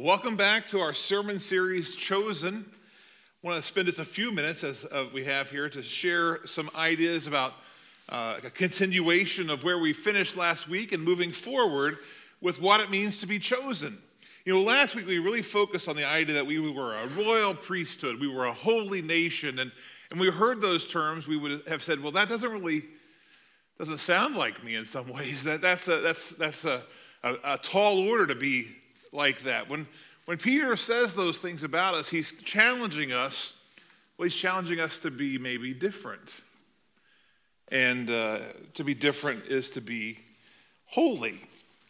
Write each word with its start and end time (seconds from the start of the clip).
Welcome 0.00 0.36
back 0.36 0.68
to 0.68 0.78
our 0.78 0.94
sermon 0.94 1.40
series, 1.40 1.96
Chosen. 1.96 2.64
I 2.64 3.46
want 3.46 3.60
to 3.60 3.66
spend 3.66 3.86
just 3.86 3.98
a 3.98 4.04
few 4.04 4.30
minutes, 4.30 4.62
as 4.62 4.84
uh, 4.84 5.06
we 5.12 5.24
have 5.24 5.50
here, 5.50 5.68
to 5.70 5.82
share 5.82 6.38
some 6.46 6.70
ideas 6.76 7.26
about 7.26 7.54
uh, 8.08 8.36
a 8.44 8.50
continuation 8.50 9.50
of 9.50 9.64
where 9.64 9.80
we 9.80 9.92
finished 9.92 10.36
last 10.36 10.68
week 10.68 10.92
and 10.92 11.02
moving 11.02 11.32
forward 11.32 11.98
with 12.40 12.60
what 12.60 12.78
it 12.78 12.90
means 12.90 13.18
to 13.22 13.26
be 13.26 13.40
chosen. 13.40 13.98
You 14.44 14.54
know, 14.54 14.60
last 14.60 14.94
week 14.94 15.08
we 15.08 15.18
really 15.18 15.42
focused 15.42 15.88
on 15.88 15.96
the 15.96 16.06
idea 16.06 16.36
that 16.36 16.46
we 16.46 16.60
were 16.60 16.94
a 16.94 17.08
royal 17.08 17.52
priesthood, 17.52 18.20
we 18.20 18.28
were 18.28 18.44
a 18.44 18.52
holy 18.52 19.02
nation, 19.02 19.58
and, 19.58 19.72
and 20.12 20.20
we 20.20 20.30
heard 20.30 20.60
those 20.60 20.86
terms, 20.86 21.26
we 21.26 21.36
would 21.36 21.66
have 21.66 21.82
said, 21.82 22.00
well, 22.00 22.12
that 22.12 22.28
doesn't 22.28 22.52
really 22.52 22.84
doesn't 23.78 23.98
sound 23.98 24.36
like 24.36 24.62
me 24.62 24.76
in 24.76 24.84
some 24.84 25.08
ways. 25.08 25.42
That, 25.42 25.60
that's 25.60 25.88
a, 25.88 25.96
that's, 25.96 26.30
that's 26.30 26.64
a, 26.66 26.84
a, 27.24 27.34
a 27.42 27.58
tall 27.58 27.98
order 28.08 28.28
to 28.28 28.36
be 28.36 28.76
like 29.12 29.42
that. 29.42 29.68
When, 29.68 29.86
when 30.26 30.38
Peter 30.38 30.76
says 30.76 31.14
those 31.14 31.38
things 31.38 31.64
about 31.64 31.94
us, 31.94 32.08
he's 32.08 32.32
challenging 32.44 33.12
us. 33.12 33.54
Well, 34.16 34.24
he's 34.24 34.34
challenging 34.34 34.80
us 34.80 34.98
to 35.00 35.10
be 35.10 35.38
maybe 35.38 35.74
different. 35.74 36.36
And 37.70 38.10
uh, 38.10 38.38
to 38.74 38.84
be 38.84 38.94
different 38.94 39.46
is 39.46 39.70
to 39.70 39.80
be 39.80 40.18
holy. 40.86 41.36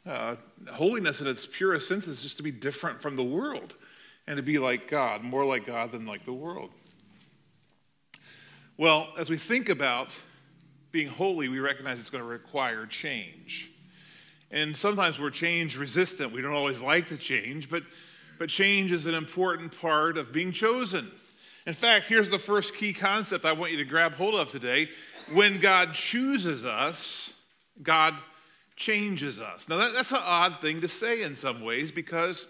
Uh, 0.07 0.37
holiness 0.71 1.21
in 1.21 1.27
its 1.27 1.47
purest 1.47 1.89
sense 1.89 2.07
is 2.07 2.21
just 2.21 2.37
to 2.39 2.43
be 2.43 2.51
different 2.51 3.01
from 3.01 3.17
the 3.17 3.25
world 3.25 3.75
and 4.27 4.37
to 4.37 4.43
be 4.43 4.59
like 4.59 4.89
God, 4.89 5.23
more 5.23 5.45
like 5.45 5.65
God 5.67 5.93
than 5.93 6.07
like 6.07 6.25
the 6.25 6.33
world. 6.33 6.71
Well, 8.77 9.09
as 9.19 9.29
we 9.31 9.37
think 9.37 9.69
about 9.69 10.17
being 10.93 11.09
holy, 11.09 11.49
we 11.49 11.59
recognize 11.59 12.01
it's 12.01 12.11
going 12.11 12.23
to 12.23 12.29
require 12.29 12.87
change. 12.87 13.71
And 14.51 14.77
sometimes 14.77 15.19
we're 15.19 15.31
change 15.31 15.77
resistant. 15.77 16.33
We 16.33 16.41
don't 16.41 16.55
always 16.55 16.81
like 16.81 17.09
the 17.09 17.17
change, 17.17 17.69
but, 17.69 17.83
but 18.39 18.49
change 18.49 18.93
is 18.93 19.07
an 19.07 19.15
important 19.15 19.79
part 19.79 20.17
of 20.17 20.33
being 20.33 20.53
chosen. 20.53 21.11
In 21.67 21.75
fact, 21.75 22.07
here's 22.07 22.31
the 22.31 22.39
first 22.39 22.75
key 22.75 22.95
concept 22.95 23.45
I 23.45 23.53
want 23.53 23.73
you 23.73 23.79
to 23.79 23.85
grab 23.85 24.15
hold 24.15 24.35
of 24.35 24.51
today. 24.51 24.89
When 25.33 25.61
God 25.61 25.93
chooses 25.93 26.65
us, 26.65 27.35
God 27.83 28.15
changes 28.75 29.41
us. 29.41 29.69
Now, 29.69 29.77
that, 29.77 29.93
that's 29.95 30.13
an 30.13 30.23
odd 30.23 30.61
thing 30.63 30.81
to 30.81 30.89
say 30.89 31.23
in 31.23 31.37
some 31.37 31.61
ways 31.61 31.93
because 31.93 32.47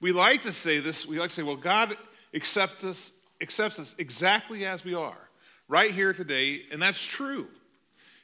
we 0.00 0.10
like 0.10 0.42
to 0.42 0.52
say 0.52 0.80
this. 0.80 1.06
We 1.06 1.18
like 1.20 1.28
to 1.28 1.34
say, 1.36 1.42
well, 1.44 1.54
God 1.54 1.96
accepts 2.34 2.82
us, 2.82 3.12
accepts 3.40 3.78
us 3.78 3.94
exactly 3.98 4.66
as 4.66 4.84
we 4.84 4.94
are, 4.94 5.18
right 5.68 5.92
here 5.92 6.12
today, 6.12 6.62
and 6.72 6.82
that's 6.82 7.04
true. 7.04 7.46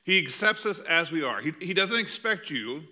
He 0.03 0.19
accepts 0.19 0.67
us 0.67 0.81
as 0.81 1.13
we 1.13 1.23
are. 1.23 1.41
He, 1.41 1.53
he 1.61 1.75
doesn't 1.75 2.01
expect 2.01 2.51
you 2.51 2.83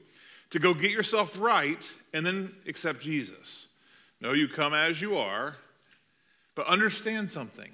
to 0.55 0.61
go 0.61 0.73
get 0.73 0.93
yourself 0.93 1.37
right 1.41 1.93
and 2.13 2.25
then 2.25 2.55
accept 2.69 3.01
Jesus. 3.01 3.67
No, 4.21 4.35
you 4.35 4.47
come 4.47 4.73
as 4.73 5.03
you 5.03 5.17
are, 5.17 5.57
but 6.55 6.69
understand 6.69 7.29
something. 7.29 7.73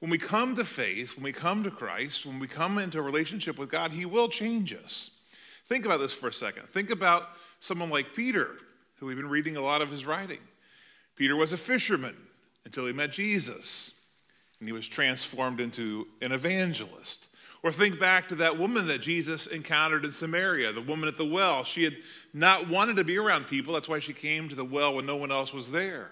When 0.00 0.10
we 0.10 0.18
come 0.18 0.56
to 0.56 0.64
faith, 0.64 1.14
when 1.14 1.22
we 1.22 1.32
come 1.32 1.62
to 1.62 1.70
Christ, 1.70 2.26
when 2.26 2.40
we 2.40 2.48
come 2.48 2.78
into 2.78 2.98
a 2.98 3.02
relationship 3.02 3.58
with 3.58 3.70
God, 3.70 3.92
He 3.92 4.06
will 4.06 4.28
change 4.28 4.74
us. 4.74 5.12
Think 5.66 5.86
about 5.86 6.00
this 6.00 6.12
for 6.12 6.26
a 6.26 6.32
second. 6.32 6.66
Think 6.70 6.90
about 6.90 7.28
someone 7.60 7.90
like 7.90 8.12
Peter, 8.12 8.56
who 8.96 9.06
we've 9.06 9.16
been 9.16 9.28
reading 9.28 9.56
a 9.56 9.62
lot 9.62 9.80
of 9.80 9.88
his 9.88 10.04
writing. 10.04 10.40
Peter 11.14 11.36
was 11.36 11.52
a 11.52 11.56
fisherman 11.56 12.16
until 12.64 12.88
he 12.88 12.92
met 12.92 13.12
Jesus, 13.12 13.92
and 14.58 14.68
he 14.68 14.72
was 14.72 14.88
transformed 14.88 15.60
into 15.60 16.08
an 16.22 16.32
evangelist. 16.32 17.28
Or 17.62 17.70
think 17.70 18.00
back 18.00 18.28
to 18.28 18.34
that 18.36 18.58
woman 18.58 18.86
that 18.86 19.02
Jesus 19.02 19.46
encountered 19.46 20.04
in 20.04 20.12
Samaria, 20.12 20.72
the 20.72 20.80
woman 20.80 21.08
at 21.08 21.18
the 21.18 21.26
well. 21.26 21.62
She 21.64 21.84
had 21.84 21.96
not 22.32 22.68
wanted 22.68 22.96
to 22.96 23.04
be 23.04 23.18
around 23.18 23.48
people. 23.48 23.74
That's 23.74 23.88
why 23.88 23.98
she 23.98 24.14
came 24.14 24.48
to 24.48 24.54
the 24.54 24.64
well 24.64 24.94
when 24.94 25.04
no 25.04 25.16
one 25.16 25.30
else 25.30 25.52
was 25.52 25.70
there. 25.70 26.10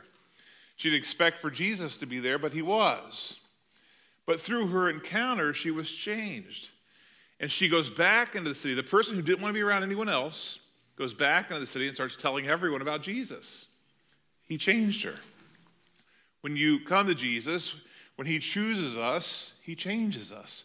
She 0.77 0.91
didn't 0.91 1.01
expect 1.01 1.39
for 1.39 1.51
Jesus 1.51 1.97
to 1.99 2.07
be 2.07 2.21
there, 2.21 2.39
but 2.39 2.53
he 2.53 2.63
was. 2.63 3.41
But 4.27 4.41
through 4.41 4.67
her 4.69 4.91
encounter, 4.91 5.55
she 5.55 5.71
was 5.71 5.91
changed. 5.91 6.71
And 7.41 7.51
she 7.51 7.69
goes 7.69 7.89
back 7.89 8.35
into 8.35 8.51
the 8.51 8.55
city. 8.55 8.75
The 8.75 8.83
person 8.83 9.17
who 9.17 9.23
didn't 9.23 9.41
want 9.41 9.55
to 9.55 9.59
be 9.59 9.63
around 9.63 9.85
anyone 9.85 10.09
else 10.09 10.59
goes 10.97 11.15
back 11.15 11.49
into 11.49 11.61
the 11.61 11.67
city 11.67 11.87
and 11.87 11.95
starts 11.95 12.17
telling 12.17 12.47
everyone 12.47 12.83
about 12.83 13.03
Jesus. 13.03 13.67
He 14.47 14.59
changed 14.59 15.03
her. 15.05 15.15
When 16.43 16.57
you 16.57 16.81
come 16.81 17.07
to 17.07 17.15
Jesus, 17.15 17.75
when 18.17 18.27
he 18.27 18.39
chooses 18.39 18.97
us, 18.97 19.55
he 19.63 19.75
changes 19.75 20.31
us. 20.31 20.65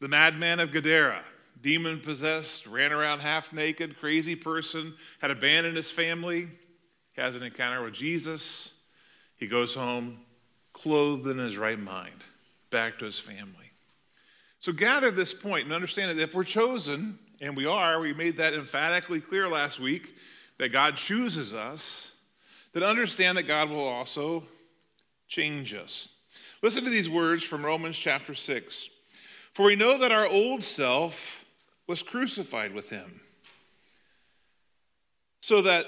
The 0.00 0.08
madman 0.08 0.60
of 0.60 0.72
Gadara, 0.72 1.22
demon 1.62 2.00
possessed, 2.00 2.66
ran 2.66 2.92
around 2.92 3.20
half 3.20 3.52
naked, 3.52 3.98
crazy 3.98 4.34
person, 4.34 4.94
had 5.20 5.30
abandoned 5.30 5.76
his 5.76 5.90
family, 5.90 6.48
has 7.16 7.34
an 7.34 7.42
encounter 7.42 7.82
with 7.82 7.92
Jesus. 7.92 8.78
He 9.36 9.46
goes 9.46 9.74
home 9.74 10.20
clothed 10.72 11.26
in 11.26 11.36
his 11.36 11.58
right 11.58 11.78
mind, 11.78 12.14
back 12.70 12.98
to 12.98 13.04
his 13.04 13.18
family. 13.18 13.70
So 14.60 14.72
gather 14.72 15.10
this 15.10 15.34
point 15.34 15.64
and 15.64 15.72
understand 15.72 16.16
that 16.16 16.22
if 16.22 16.34
we're 16.34 16.44
chosen, 16.44 17.18
and 17.40 17.56
we 17.56 17.66
are, 17.66 18.00
we 18.00 18.14
made 18.14 18.36
that 18.36 18.54
emphatically 18.54 19.20
clear 19.20 19.48
last 19.48 19.80
week 19.80 20.14
that 20.58 20.70
God 20.70 20.96
chooses 20.96 21.54
us, 21.54 22.12
then 22.72 22.82
understand 22.82 23.36
that 23.38 23.44
God 23.44 23.70
will 23.70 23.86
also 23.86 24.44
change 25.28 25.74
us. 25.74 26.08
Listen 26.62 26.84
to 26.84 26.90
these 26.90 27.08
words 27.08 27.42
from 27.42 27.64
Romans 27.64 27.98
chapter 27.98 28.34
6. 28.34 28.90
For 29.54 29.66
we 29.66 29.76
know 29.76 29.98
that 29.98 30.12
our 30.12 30.26
old 30.26 30.62
self 30.62 31.44
was 31.86 32.02
crucified 32.02 32.72
with 32.72 32.88
him, 32.88 33.20
so 35.42 35.62
that 35.62 35.86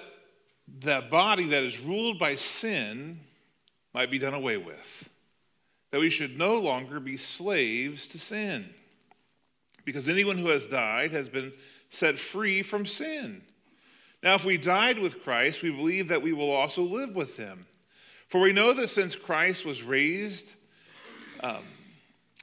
that 0.81 1.11
body 1.11 1.49
that 1.49 1.63
is 1.63 1.79
ruled 1.79 2.19
by 2.19 2.35
sin 2.35 3.21
might 3.95 4.11
be 4.11 4.19
done 4.19 4.35
away 4.35 4.57
with, 4.57 5.09
that 5.91 6.01
we 6.01 6.11
should 6.11 6.37
no 6.37 6.57
longer 6.57 6.99
be 6.99 7.17
slaves 7.17 8.09
to 8.09 8.19
sin. 8.19 8.69
Because 9.85 10.09
anyone 10.09 10.39
who 10.39 10.49
has 10.49 10.67
died 10.67 11.13
has 11.13 11.29
been 11.29 11.53
set 11.91 12.19
free 12.19 12.63
from 12.63 12.87
sin. 12.87 13.43
Now, 14.23 14.35
if 14.35 14.45
we 14.45 14.57
died 14.57 14.99
with 14.99 15.23
Christ, 15.23 15.63
we 15.63 15.71
believe 15.71 16.09
that 16.09 16.23
we 16.23 16.33
will 16.33 16.51
also 16.51 16.83
live 16.83 17.15
with 17.15 17.37
him. 17.37 17.67
For 18.29 18.41
we 18.41 18.53
know 18.53 18.73
that 18.73 18.89
since 18.89 19.17
Christ 19.17 19.67
was 19.67 19.83
raised 19.83 20.53
um, 21.43 21.65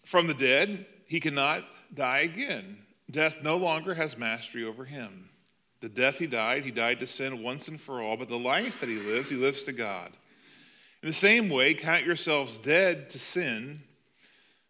from 0.06 0.28
the 0.28 0.34
dead, 0.34 0.85
he 1.09 1.20
cannot 1.20 1.66
die 1.92 2.20
again. 2.20 2.78
Death 3.09 3.38
no 3.42 3.58
longer 3.58 3.96
has 3.96 4.16
mastery 4.16 4.64
over 4.64 4.86
him. 4.86 5.28
The 5.81 5.90
death 5.90 6.20
he 6.20 6.28
died, 6.28 6.64
he 6.64 6.70
died 6.70 7.00
to 7.00 7.08
sin 7.08 7.42
once 7.42 7.68
and 7.68 7.81
for 7.81 8.00
all, 8.00 8.16
but 8.16 8.30
the 8.30 8.38
life 8.38 8.80
that 8.80 8.90
he 8.90 8.97
lives, 8.97 9.31
he 9.31 9.36
lives 9.36 9.64
to 9.64 9.72
God. 9.72 10.12
In 11.02 11.09
the 11.09 11.14
same 11.14 11.50
way, 11.50 11.74
count 11.74 12.06
yourselves 12.06 12.58
dead 12.58 13.09
to 13.09 13.18
sin, 13.18 13.81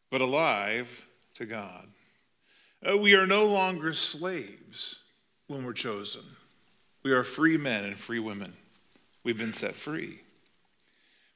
but 0.09 0.21
alive 0.21 1.03
to 1.35 1.45
God. 1.45 1.87
Uh, 2.89 2.97
we 2.97 3.15
are 3.15 3.27
no 3.27 3.43
longer 3.43 3.93
slaves 3.93 4.99
when 5.47 5.65
we're 5.65 5.73
chosen. 5.73 6.23
We 7.03 7.11
are 7.11 7.25
free 7.25 7.57
men 7.57 7.83
and 7.83 7.97
free 7.97 8.19
women. 8.19 8.53
We've 9.25 9.37
been 9.37 9.51
set 9.51 9.75
free. 9.75 10.21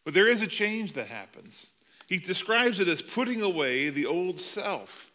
But 0.05 0.13
there 0.13 0.27
is 0.27 0.41
a 0.41 0.47
change 0.47 0.93
that 0.93 1.07
happens. 1.07 1.67
He 2.13 2.19
describes 2.19 2.79
it 2.79 2.87
as 2.87 3.01
putting 3.01 3.41
away 3.41 3.89
the 3.89 4.05
old 4.05 4.39
self. 4.39 5.09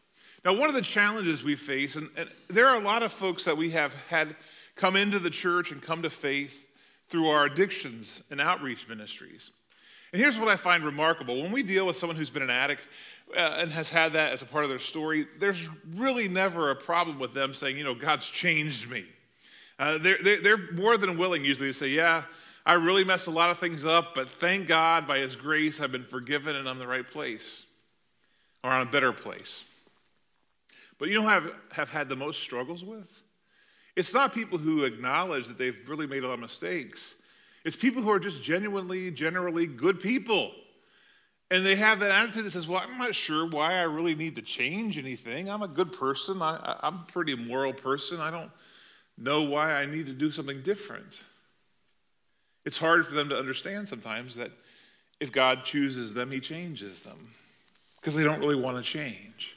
Now, 0.45 0.53
one 0.55 0.69
of 0.69 0.75
the 0.75 0.83
challenges 0.83 1.45
we 1.45 1.55
face, 1.55 1.95
and, 1.95 2.11
and, 2.17 2.29
there 2.51 2.67
are 2.67 2.75
a 2.75 2.81
lot 2.81 3.05
of 3.05 3.13
folks 3.13 3.45
that 3.45 3.57
we 3.57 3.71
have 3.71 3.95
had 4.09 4.35
come 4.75 4.97
into 4.97 5.21
the 5.21 5.31
church 5.31 5.71
and 5.71 5.81
come 5.81 6.03
to 6.03 6.11
faith 6.11 6.69
through 7.09 7.29
our 7.29 7.45
addictions 7.45 8.25
and 8.33 8.41
outreach 8.41 8.89
ministries. 8.89 9.53
And 10.13 10.21
here's 10.21 10.37
what 10.37 10.49
I 10.49 10.57
find 10.57 10.83
remarkable 10.83 11.41
when 11.41 11.53
we 11.53 11.63
deal 11.63 11.87
with 11.87 11.97
someone 11.97 12.17
who's 12.17 12.31
been 12.31 12.43
an 12.43 12.51
addict 12.51 12.83
uh, 13.33 13.59
and 13.61 13.71
has 13.71 13.89
had 13.89 14.15
that 14.15 14.33
as 14.33 14.43
a 14.43 14.47
part 14.47 14.65
of 14.65 14.71
their 14.71 14.81
story, 14.81 15.29
there's 15.39 15.69
really 15.95 16.27
never 16.27 16.73
a 16.73 16.75
problem 16.75 17.21
with 17.21 17.33
them 17.33 17.55
saying, 17.55 17.79
you 17.79 17.85
know, 17.85 17.95
God's 17.95 18.29
changed 18.29 18.91
me. 18.91 19.05
Uh, 19.79 19.99
they're, 19.99 20.19
they're, 20.21 20.41
they're 20.41 20.73
more 20.73 20.97
than 20.97 21.17
willing 21.17 21.45
usually 21.45 21.69
to 21.69 21.73
say, 21.73 21.91
yeah, 21.91 22.25
I 22.69 22.75
really 22.75 23.03
messed 23.03 23.29
a 23.29 23.31
lot 23.31 23.49
of 23.49 23.57
things 23.57 23.87
up, 23.87 24.15
but 24.15 24.29
thank 24.29 24.69
God 24.69 25.09
by 25.09 25.21
His 25.21 25.37
grace 25.37 25.81
I've 25.81 25.91
been 25.91 26.05
forgiven 26.05 26.55
and 26.55 26.69
I'm 26.69 26.75
in 26.75 26.79
the 26.79 26.87
right 26.87 27.09
place 27.09 27.65
or 28.63 28.71
on 28.71 28.87
a 28.87 28.91
better 28.91 29.11
place. 29.11 29.65
But 30.99 31.09
you 31.09 31.15
know 31.15 31.23
who 31.23 31.29
have, 31.29 31.51
have 31.73 31.89
had 31.89 32.11
the 32.11 32.17
most 32.17 32.43
struggles 32.43 32.85
with? 32.85 33.23
It's 33.97 34.13
not 34.13 34.35
people 34.35 34.59
who 34.59 34.85
acknowledge 34.85 35.47
that 35.47 35.57
they've 35.57 35.79
really 35.87 36.07
made 36.07 36.25
a 36.25 36.27
lot 36.29 36.35
of 36.35 36.41
mistakes. 36.41 37.15
It's 37.65 37.75
people 37.75 38.03
who 38.03 38.11
are 38.11 38.21
just 38.21 38.43
genuinely, 38.43 39.13
generally 39.13 39.67
good 39.67 39.99
people. 39.99 40.53
And 41.51 41.65
they 41.65 41.75
have 41.75 42.01
that 42.01 42.11
attitude 42.11 42.45
that 42.45 42.51
says, 42.51 42.69
Well, 42.69 42.85
I'm 42.87 42.99
not 42.99 43.15
sure 43.15 43.49
why 43.49 43.79
I 43.79 43.85
really 43.85 44.15
need 44.15 44.37
to 44.37 44.43
change 44.43 44.99
anything. 44.99 45.49
I'm 45.49 45.63
a 45.63 45.69
good 45.69 45.93
person. 45.93 46.43
I, 46.43 46.79
am 46.83 46.95
a 46.97 47.05
pretty 47.11 47.35
moral 47.35 47.73
person. 47.73 48.21
I 48.21 48.31
don't 48.31 48.51
know 49.17 49.45
why 49.45 49.73
I 49.73 49.87
need 49.87 50.05
to 50.09 50.13
do 50.13 50.31
something 50.31 50.61
different. 50.63 51.25
It's 52.69 52.77
hard 52.77 53.07
for 53.07 53.15
them 53.15 53.31
to 53.31 53.39
understand 53.39 53.89
sometimes 53.89 54.35
that 54.35 54.51
if 55.21 55.33
God 55.33 55.65
chooses 55.65 56.13
them, 56.13 56.31
He 56.31 56.39
changes 56.39 57.01
them 57.01 57.17
because 57.99 58.15
they 58.15 58.23
don't 58.23 58.41
really 58.41 58.61
want 58.61 58.77
to 58.77 58.83
change. 58.83 59.57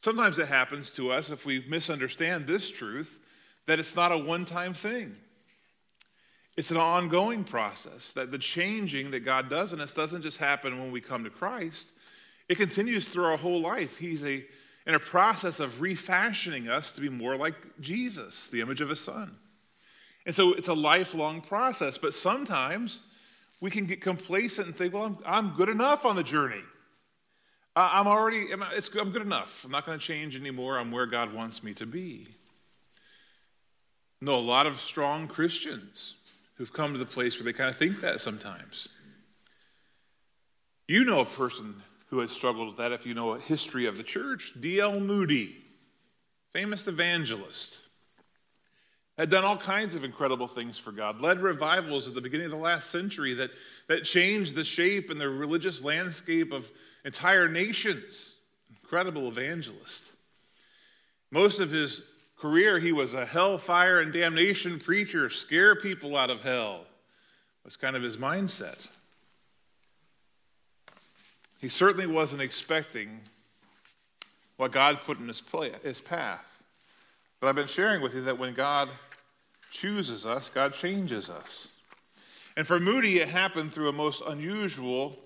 Sometimes 0.00 0.38
it 0.38 0.48
happens 0.48 0.90
to 0.92 1.12
us 1.12 1.28
if 1.28 1.44
we 1.44 1.62
misunderstand 1.68 2.46
this 2.46 2.70
truth 2.70 3.18
that 3.66 3.78
it's 3.78 3.94
not 3.94 4.10
a 4.10 4.16
one 4.16 4.46
time 4.46 4.72
thing. 4.72 5.16
it's 6.56 6.70
an 6.70 6.78
ongoing 6.78 7.44
process 7.44 8.12
that 8.12 8.32
the 8.32 8.38
changing 8.38 9.10
that 9.10 9.20
God 9.20 9.50
does 9.50 9.74
in 9.74 9.80
us 9.82 9.92
doesn't 9.92 10.22
just 10.22 10.38
happen 10.38 10.78
when 10.78 10.90
we 10.90 11.02
come 11.02 11.24
to 11.24 11.30
Christ. 11.30 11.90
It 12.48 12.54
continues 12.54 13.06
through 13.06 13.26
our 13.26 13.36
whole 13.36 13.60
life. 13.60 13.98
He's 13.98 14.24
a, 14.24 14.46
in 14.86 14.94
a 14.94 14.98
process 14.98 15.60
of 15.60 15.82
refashioning 15.82 16.70
us 16.70 16.90
to 16.92 17.02
be 17.02 17.10
more 17.10 17.36
like 17.36 17.54
Jesus, 17.82 18.48
the 18.48 18.62
image 18.62 18.80
of 18.80 18.88
his 18.88 19.00
son. 19.00 19.36
And 20.28 20.34
so 20.34 20.52
it's 20.52 20.68
a 20.68 20.74
lifelong 20.74 21.40
process, 21.40 21.96
but 21.96 22.12
sometimes 22.12 23.00
we 23.62 23.70
can 23.70 23.86
get 23.86 24.02
complacent 24.02 24.66
and 24.66 24.76
think, 24.76 24.92
well, 24.92 25.04
I'm, 25.04 25.18
I'm 25.24 25.54
good 25.56 25.70
enough 25.70 26.04
on 26.04 26.16
the 26.16 26.22
journey. 26.22 26.60
I'm 27.74 28.06
already, 28.06 28.52
I'm, 28.52 28.62
I'm 28.62 29.10
good 29.10 29.22
enough. 29.22 29.64
I'm 29.64 29.70
not 29.70 29.86
going 29.86 29.98
to 29.98 30.04
change 30.04 30.36
anymore. 30.36 30.78
I'm 30.78 30.90
where 30.92 31.06
God 31.06 31.32
wants 31.32 31.64
me 31.64 31.72
to 31.72 31.86
be. 31.86 32.26
No, 34.20 34.34
a 34.34 34.36
lot 34.36 34.66
of 34.66 34.78
strong 34.82 35.28
Christians 35.28 36.16
who've 36.56 36.74
come 36.74 36.92
to 36.92 36.98
the 36.98 37.06
place 37.06 37.38
where 37.38 37.44
they 37.46 37.54
kind 37.54 37.70
of 37.70 37.76
think 37.76 38.02
that 38.02 38.20
sometimes. 38.20 38.90
You 40.88 41.06
know 41.06 41.20
a 41.20 41.24
person 41.24 41.74
who 42.08 42.18
has 42.18 42.30
struggled 42.30 42.68
with 42.68 42.76
that 42.76 42.92
if 42.92 43.06
you 43.06 43.14
know 43.14 43.32
a 43.32 43.40
history 43.40 43.86
of 43.86 43.96
the 43.96 44.02
church. 44.02 44.52
D.L. 44.60 45.00
Moody, 45.00 45.56
famous 46.52 46.86
evangelist, 46.86 47.78
had 49.18 49.30
done 49.30 49.44
all 49.44 49.56
kinds 49.56 49.96
of 49.96 50.04
incredible 50.04 50.46
things 50.46 50.78
for 50.78 50.92
God, 50.92 51.20
led 51.20 51.40
revivals 51.40 52.06
at 52.06 52.14
the 52.14 52.20
beginning 52.20 52.46
of 52.46 52.52
the 52.52 52.58
last 52.58 52.90
century 52.90 53.34
that, 53.34 53.50
that 53.88 54.04
changed 54.04 54.54
the 54.54 54.64
shape 54.64 55.10
and 55.10 55.20
the 55.20 55.28
religious 55.28 55.82
landscape 55.82 56.52
of 56.52 56.70
entire 57.04 57.48
nations. 57.48 58.36
Incredible 58.70 59.26
evangelist. 59.28 60.12
Most 61.32 61.58
of 61.58 61.70
his 61.70 62.02
career, 62.38 62.78
he 62.78 62.92
was 62.92 63.14
a 63.14 63.26
hellfire 63.26 64.00
and 64.00 64.12
damnation 64.12 64.78
preacher, 64.78 65.28
scare 65.28 65.74
people 65.74 66.16
out 66.16 66.30
of 66.30 66.40
hell. 66.42 66.84
Was 67.64 67.76
kind 67.76 67.96
of 67.96 68.02
his 68.02 68.16
mindset. 68.16 68.88
He 71.58 71.68
certainly 71.68 72.06
wasn't 72.06 72.40
expecting 72.40 73.20
what 74.56 74.72
God 74.72 75.00
put 75.02 75.18
in 75.18 75.28
his, 75.28 75.40
play, 75.40 75.72
his 75.82 76.00
path. 76.00 76.62
But 77.40 77.48
I've 77.48 77.56
been 77.56 77.66
sharing 77.66 78.00
with 78.00 78.14
you 78.14 78.22
that 78.22 78.38
when 78.38 78.54
God 78.54 78.88
chooses 79.70 80.26
us, 80.26 80.48
God 80.48 80.74
changes 80.74 81.28
us. 81.28 81.72
And 82.56 82.66
for 82.66 82.80
Moody, 82.80 83.18
it 83.18 83.28
happened 83.28 83.72
through 83.72 83.88
a 83.88 83.92
most 83.92 84.22
unusual 84.26 85.16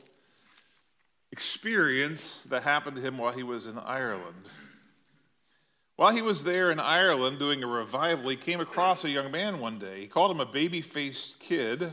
experience 1.33 2.45
that 2.45 2.63
happened 2.63 2.97
to 2.97 3.03
him 3.03 3.17
while 3.17 3.33
he 3.33 3.43
was 3.43 3.67
in 3.67 3.79
Ireland. 3.79 4.49
While 5.97 6.15
he 6.15 6.23
was 6.23 6.45
there 6.45 6.71
in 6.71 6.79
Ireland 6.79 7.39
doing 7.39 7.63
a 7.63 7.67
revival, 7.67 8.29
he 8.29 8.37
came 8.37 8.61
across 8.61 9.05
a 9.05 9.11
young 9.11 9.31
man 9.31 9.61
one 9.61 9.79
day. 9.79 10.01
He 10.01 10.07
called 10.07 10.31
him 10.31 10.41
a 10.41 10.47
baby 10.47 10.81
faced 10.81 11.41
kid 11.41 11.91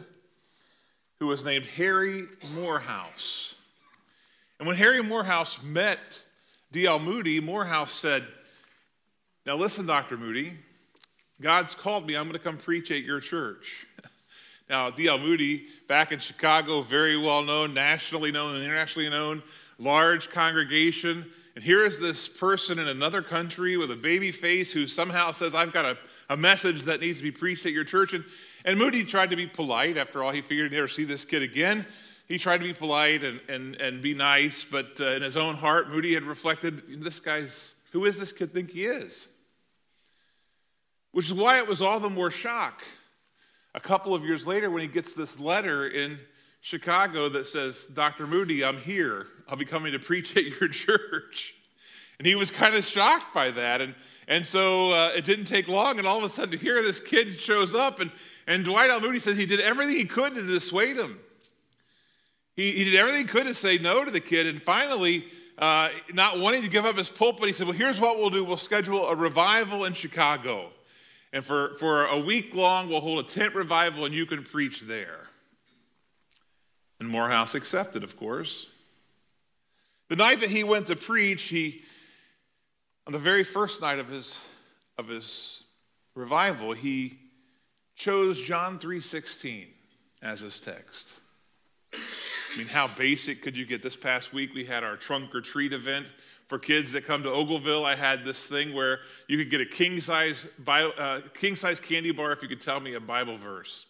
who 1.20 1.28
was 1.28 1.46
named 1.46 1.66
Harry 1.66 2.24
Moorhouse. 2.54 3.56
And 4.58 4.68
when 4.68 4.78
Harry 4.78 5.02
Moorhouse 5.02 5.62
met 5.64 6.00
D.L. 6.72 7.00
Moody, 7.00 7.40
Moorhouse 7.40 7.94
said, 7.94 8.26
Now 9.46 9.56
listen, 9.56 9.86
Dr. 9.86 10.18
Moody, 10.18 10.58
God's 11.42 11.74
called 11.74 12.06
me. 12.06 12.16
I'm 12.16 12.24
going 12.24 12.34
to 12.34 12.40
come 12.40 12.58
preach 12.58 12.92
at 12.92 13.04
your 13.04 13.22
church. 13.22 13.88
now, 14.70 14.90
D.L. 14.90 15.18
Moody, 15.18 15.68
back 15.88 16.12
in 16.12 16.20
Chicago, 16.20 16.82
very 16.82 17.18
well 17.18 17.44
known, 17.44 17.74
nationally 17.74 18.32
known, 18.32 18.56
and 18.56 18.64
internationally 18.64 19.10
known, 19.10 19.42
large 19.78 20.30
congregation. 20.30 21.26
And 21.56 21.64
here 21.64 21.86
is 21.86 21.98
this 21.98 22.28
person 22.28 22.78
in 22.78 22.88
another 22.88 23.22
country 23.22 23.78
with 23.78 23.92
a 23.92 23.96
baby 23.96 24.32
face 24.32 24.72
who 24.72 24.86
somehow 24.86 25.32
says, 25.32 25.56
I've 25.56 25.72
got 25.72 25.86
a, 25.86 25.98
a 26.30 26.38
message 26.38 26.84
that 26.84 27.00
needs 27.00 27.20
to 27.20 27.24
be 27.24 27.32
preached 27.32 27.66
at 27.66 27.72
your 27.72 27.86
church. 27.86 28.14
And, 28.14 28.26
and 28.66 28.78
Moody 28.78 29.06
tried 29.06 29.30
to 29.30 29.36
be 29.36 29.48
polite. 29.48 29.98
After 29.98 30.24
all, 30.24 30.32
he 30.32 30.42
figured 30.42 30.72
he'd 30.72 30.76
never 30.78 30.88
see 30.90 31.06
this 31.06 31.24
kid 31.24 31.42
again. 31.42 31.86
He 32.28 32.38
tried 32.38 32.60
to 32.60 32.66
be 32.66 32.74
polite 32.74 33.24
and, 33.24 33.40
and, 33.50 33.76
and 33.78 34.02
be 34.02 34.14
nice, 34.14 34.64
but 34.64 35.02
uh, 35.02 35.06
in 35.12 35.22
his 35.22 35.36
own 35.36 35.56
heart, 35.56 35.90
Moody 35.90 36.14
had 36.14 36.24
reflected, 36.24 37.02
this 37.04 37.20
guy's, 37.20 37.76
who 37.92 38.06
is 38.06 38.20
this 38.20 38.32
kid 38.32 38.54
think 38.54 38.70
he 38.70 38.86
is? 38.86 39.30
Which 41.12 41.26
is 41.26 41.34
why 41.34 41.58
it 41.58 41.68
was 41.68 41.82
all 41.82 42.00
the 42.00 42.10
more 42.10 42.32
shock. 42.32 42.84
A 43.76 43.80
couple 43.80 44.14
of 44.14 44.24
years 44.24 44.48
later, 44.48 44.70
when 44.70 44.82
he 44.82 44.88
gets 44.88 45.14
this 45.14 45.40
letter 45.40 45.88
in 45.88 46.20
Chicago 46.62 47.30
that 47.30 47.48
says, 47.48 47.86
Dr. 47.86 48.28
Moody, 48.28 48.64
I'm 48.64 48.78
here. 48.78 49.28
I'll 49.48 49.56
be 49.56 49.66
coming 49.66 49.94
to 49.94 50.00
preach 50.00 50.36
at 50.38 50.46
your 50.46 50.70
church. 50.70 51.54
And 52.18 52.28
he 52.28 52.36
was 52.36 52.52
kind 52.52 52.76
of 52.76 52.86
shocked 52.86 53.34
by 53.34 53.52
that. 53.52 53.82
And, 53.82 53.96
and 54.28 54.46
so 54.46 54.92
uh, 54.92 55.14
it 55.16 55.24
didn't 55.24 55.46
take 55.46 55.68
long. 55.68 56.00
And 56.00 56.08
all 56.08 56.18
of 56.18 56.24
a 56.24 56.30
sudden, 56.30 56.60
here 56.60 56.82
this 56.82 57.00
kid 57.00 57.34
shows 57.36 57.74
up. 57.74 58.02
And, 58.02 58.12
and 58.46 58.66
Dwight 58.66 58.90
L. 58.90 59.00
Moody 59.00 59.20
says 59.20 59.38
he 59.38 59.46
did 59.46 59.62
everything 59.62 59.96
he 59.96 60.06
could 60.06 60.36
to 60.36 60.42
dissuade 60.42 60.98
him. 60.98 61.20
He, 62.56 62.74
he 62.74 62.84
did 62.84 62.96
everything 62.96 63.22
he 63.22 63.28
could 63.28 63.48
to 63.48 63.54
say 63.54 63.78
no 63.78 64.04
to 64.04 64.12
the 64.12 64.20
kid. 64.20 64.48
And 64.48 64.62
finally, 64.62 65.26
uh, 65.58 65.90
not 66.14 66.40
wanting 66.40 66.62
to 66.64 66.70
give 66.70 66.86
up 66.86 66.98
his 66.98 67.10
pulpit, 67.10 67.48
he 67.48 67.54
said, 67.54 67.68
Well, 67.68 67.78
here's 67.78 68.00
what 68.00 68.18
we'll 68.18 68.30
do 68.30 68.44
we'll 68.44 68.58
schedule 68.58 69.08
a 69.08 69.16
revival 69.16 69.86
in 69.86 69.94
Chicago. 69.94 70.72
And 71.32 71.46
for, 71.46 71.76
for 71.78 72.06
a 72.06 72.20
week 72.20 72.56
long, 72.56 72.90
we'll 72.90 73.02
hold 73.02 73.24
a 73.24 73.28
tent 73.28 73.54
revival 73.54 74.06
and 74.06 74.14
you 74.14 74.26
can 74.26 74.44
preach 74.44 74.82
there. 74.82 75.28
And 77.00 77.08
Moorhouse 77.08 77.56
accepted, 77.56 78.04
of 78.04 78.18
course. 78.18 78.68
The 80.10 80.16
night 80.16 80.42
that 80.42 80.50
he 80.50 80.64
went 80.64 80.88
to 80.88 80.96
preach, 80.96 81.44
he, 81.44 81.84
on 83.06 83.14
the 83.14 83.20
very 83.20 83.44
first 83.44 83.82
night 83.82 84.00
of 84.00 84.08
his, 84.08 84.40
of 84.98 85.08
his 85.08 85.64
revival, 86.16 86.74
he 86.74 87.20
chose 87.96 88.42
John 88.42 88.80
3.16 88.80 89.68
as 90.22 90.40
his 90.40 90.60
text. 90.60 91.20
I 91.94 92.58
mean, 92.58 92.68
how 92.68 92.88
basic 92.88 93.42
could 93.44 93.56
you 93.56 93.66
get? 93.66 93.84
This 93.84 93.96
past 93.96 94.34
week, 94.34 94.54
we 94.54 94.66
had 94.66 94.84
our 94.84 94.98
trunk 94.98 95.36
or 95.36 95.42
treat 95.42 95.74
event 95.74 96.12
for 96.50 96.58
kids 96.58 96.92
that 96.92 97.06
come 97.06 97.22
to 97.24 97.30
Ogleville. 97.30 97.86
I 97.86 97.96
had 97.96 98.26
this 98.26 98.48
thing 98.48 98.74
where 98.74 99.00
you 99.28 99.38
could 99.38 99.52
get 99.52 99.62
a 99.62 99.66
king 99.66 100.02
size, 100.02 100.48
uh, 100.68 101.22
king 101.36 101.56
size 101.56 101.80
candy 101.80 102.12
bar 102.12 102.34
if 102.34 102.42
you 102.42 102.50
could 102.50 102.60
tell 102.60 102.80
me 102.80 102.96
a 102.96 103.00
Bible 103.00 103.38
verse. 103.38 103.86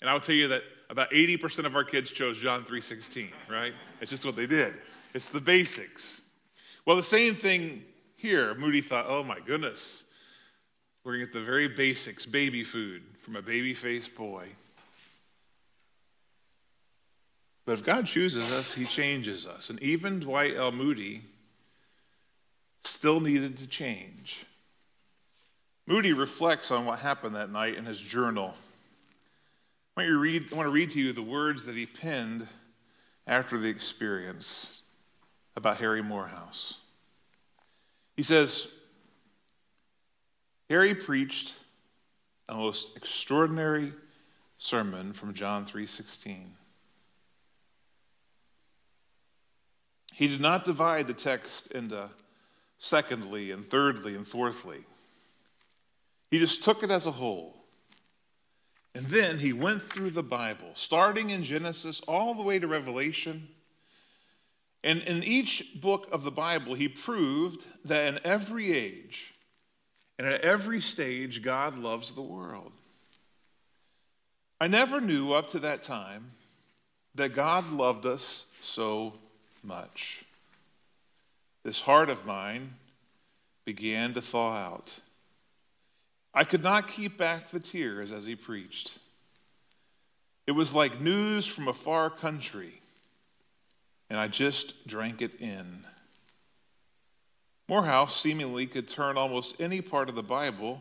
And 0.00 0.08
I'll 0.08 0.18
tell 0.18 0.34
you 0.34 0.48
that 0.48 0.62
about 0.88 1.10
80% 1.10 1.66
of 1.66 1.76
our 1.76 1.84
kids 1.84 2.10
chose 2.10 2.38
John 2.38 2.64
3:16, 2.64 3.30
right? 3.48 3.74
It's 4.00 4.10
just 4.10 4.24
what 4.24 4.36
they 4.36 4.46
did. 4.46 4.74
It's 5.12 5.28
the 5.28 5.40
basics. 5.40 6.22
Well, 6.86 6.96
the 6.96 7.02
same 7.02 7.34
thing 7.34 7.84
here. 8.16 8.54
Moody 8.54 8.80
thought, 8.80 9.04
"Oh 9.06 9.22
my 9.22 9.40
goodness. 9.40 10.04
We're 11.04 11.12
going 11.12 11.26
to 11.26 11.32
get 11.32 11.38
the 11.38 11.44
very 11.44 11.68
basics, 11.68 12.24
baby 12.26 12.64
food 12.64 13.02
from 13.20 13.36
a 13.36 13.42
baby-faced 13.42 14.14
boy." 14.14 14.48
But 17.66 17.72
if 17.72 17.84
God 17.84 18.06
chooses 18.06 18.50
us, 18.52 18.72
he 18.72 18.86
changes 18.86 19.46
us. 19.46 19.68
And 19.68 19.82
even 19.82 20.20
Dwight 20.20 20.54
L. 20.56 20.72
Moody 20.72 21.22
still 22.88 23.20
needed 23.20 23.58
to 23.58 23.66
change. 23.66 24.46
Moody 25.86 26.12
reflects 26.12 26.70
on 26.70 26.84
what 26.84 26.98
happened 26.98 27.34
that 27.34 27.50
night 27.50 27.76
in 27.76 27.84
his 27.84 28.00
journal. 28.00 28.54
I 29.96 30.02
want, 30.02 30.20
read, 30.20 30.52
I 30.52 30.56
want 30.56 30.66
to 30.66 30.72
read 30.72 30.90
to 30.90 31.00
you 31.00 31.12
the 31.12 31.22
words 31.22 31.64
that 31.64 31.74
he 31.74 31.86
penned 31.86 32.46
after 33.26 33.58
the 33.58 33.68
experience 33.68 34.82
about 35.56 35.78
Harry 35.78 36.02
Moorhouse. 36.02 36.80
He 38.16 38.22
says, 38.22 38.74
Harry 40.68 40.94
preached 40.94 41.54
a 42.48 42.54
most 42.54 42.96
extraordinary 42.96 43.92
sermon 44.58 45.12
from 45.12 45.34
John 45.34 45.64
3:16. 45.64 46.46
He 50.12 50.28
did 50.28 50.40
not 50.40 50.64
divide 50.64 51.06
the 51.06 51.14
text 51.14 51.70
into 51.72 52.08
secondly 52.78 53.50
and 53.50 53.68
thirdly 53.68 54.14
and 54.14 54.26
fourthly. 54.26 54.78
He 56.30 56.38
just 56.38 56.62
took 56.64 56.82
it 56.82 56.90
as 56.90 57.06
a 57.06 57.12
whole. 57.12 57.54
And 58.94 59.06
then 59.06 59.38
he 59.38 59.52
went 59.52 59.82
through 59.92 60.10
the 60.10 60.22
Bible, 60.22 60.70
starting 60.74 61.30
in 61.30 61.44
Genesis 61.44 62.00
all 62.08 62.34
the 62.34 62.42
way 62.42 62.58
to 62.58 62.66
Revelation. 62.66 63.48
And 64.82 65.02
in 65.02 65.22
each 65.22 65.80
book 65.80 66.08
of 66.10 66.24
the 66.24 66.30
Bible, 66.30 66.74
he 66.74 66.88
proved 66.88 67.66
that 67.84 68.14
in 68.14 68.20
every 68.24 68.72
age 68.72 69.34
and 70.18 70.26
at 70.26 70.40
every 70.40 70.80
stage, 70.80 71.42
God 71.42 71.78
loves 71.78 72.10
the 72.10 72.22
world. 72.22 72.72
I 74.60 74.66
never 74.66 75.00
knew 75.00 75.32
up 75.32 75.48
to 75.50 75.60
that 75.60 75.84
time 75.84 76.30
that 77.14 77.34
God 77.34 77.70
loved 77.70 78.04
us 78.04 78.46
so 78.60 79.14
much. 79.62 80.24
This 81.68 81.82
heart 81.82 82.08
of 82.08 82.24
mine 82.24 82.70
began 83.66 84.14
to 84.14 84.22
thaw 84.22 84.56
out. 84.56 85.00
I 86.32 86.44
could 86.44 86.62
not 86.62 86.88
keep 86.88 87.18
back 87.18 87.48
the 87.48 87.60
tears 87.60 88.10
as 88.10 88.24
he 88.24 88.36
preached. 88.36 88.96
It 90.46 90.52
was 90.52 90.74
like 90.74 91.02
news 91.02 91.46
from 91.46 91.68
a 91.68 91.74
far 91.74 92.08
country, 92.08 92.80
and 94.08 94.18
I 94.18 94.28
just 94.28 94.86
drank 94.86 95.20
it 95.20 95.42
in. 95.42 95.84
Moorhouse 97.68 98.18
seemingly 98.18 98.66
could 98.66 98.88
turn 98.88 99.18
almost 99.18 99.60
any 99.60 99.82
part 99.82 100.08
of 100.08 100.14
the 100.14 100.22
Bible 100.22 100.80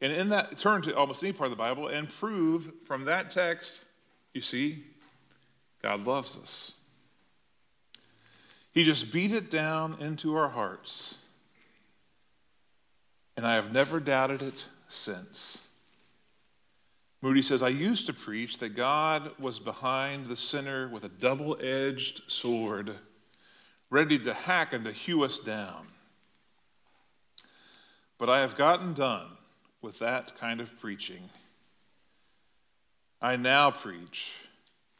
And 0.00 0.12
in 0.12 0.28
that, 0.28 0.56
turn 0.56 0.82
to 0.82 0.96
almost 0.96 1.24
any 1.24 1.32
part 1.32 1.50
of 1.50 1.50
the 1.50 1.60
Bible 1.60 1.88
and 1.88 2.08
prove 2.08 2.70
from 2.84 3.06
that 3.06 3.32
text, 3.32 3.82
you 4.34 4.40
see, 4.40 4.84
God 5.82 6.06
loves 6.06 6.36
us. 6.36 6.74
He 8.76 8.84
just 8.84 9.10
beat 9.10 9.32
it 9.32 9.48
down 9.48 9.96
into 10.00 10.36
our 10.36 10.50
hearts. 10.50 11.24
And 13.34 13.46
I 13.46 13.54
have 13.54 13.72
never 13.72 14.00
doubted 14.00 14.42
it 14.42 14.68
since. 14.86 15.68
Moody 17.22 17.40
says, 17.40 17.62
I 17.62 17.70
used 17.70 18.04
to 18.04 18.12
preach 18.12 18.58
that 18.58 18.76
God 18.76 19.30
was 19.38 19.58
behind 19.58 20.26
the 20.26 20.36
sinner 20.36 20.88
with 20.88 21.04
a 21.04 21.08
double 21.08 21.56
edged 21.58 22.30
sword, 22.30 22.90
ready 23.88 24.18
to 24.18 24.34
hack 24.34 24.74
and 24.74 24.84
to 24.84 24.92
hew 24.92 25.22
us 25.24 25.38
down. 25.38 25.86
But 28.18 28.28
I 28.28 28.40
have 28.40 28.58
gotten 28.58 28.92
done 28.92 29.28
with 29.80 30.00
that 30.00 30.36
kind 30.36 30.60
of 30.60 30.78
preaching. 30.78 31.30
I 33.22 33.36
now 33.36 33.70
preach 33.70 34.34